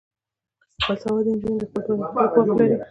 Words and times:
باسواده 0.85 1.31
نجونې 1.35 1.57
د 1.61 1.63
خپل 1.69 1.81
برخلیک 1.99 2.13
واک 2.15 2.33
لري. 2.59 2.75